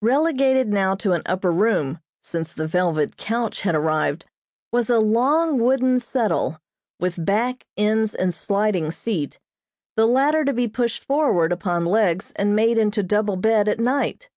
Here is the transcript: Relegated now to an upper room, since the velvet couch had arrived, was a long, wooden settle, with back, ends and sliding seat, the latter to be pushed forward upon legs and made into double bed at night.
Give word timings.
Relegated 0.00 0.68
now 0.68 0.94
to 0.94 1.12
an 1.12 1.20
upper 1.26 1.52
room, 1.52 2.00
since 2.22 2.54
the 2.54 2.66
velvet 2.66 3.18
couch 3.18 3.60
had 3.60 3.74
arrived, 3.74 4.24
was 4.72 4.88
a 4.88 4.98
long, 4.98 5.58
wooden 5.58 6.00
settle, 6.00 6.58
with 6.98 7.22
back, 7.22 7.66
ends 7.76 8.14
and 8.14 8.32
sliding 8.32 8.90
seat, 8.90 9.38
the 9.94 10.06
latter 10.06 10.42
to 10.42 10.54
be 10.54 10.68
pushed 10.68 11.04
forward 11.04 11.52
upon 11.52 11.84
legs 11.84 12.32
and 12.36 12.56
made 12.56 12.78
into 12.78 13.02
double 13.02 13.36
bed 13.36 13.68
at 13.68 13.78
night. 13.78 14.30